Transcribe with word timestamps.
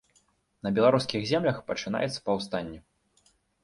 На 0.67 0.71
беларускіх 0.77 1.29
землях 1.33 1.63
пачынаецца 1.71 2.19
паўстанне. 2.31 2.79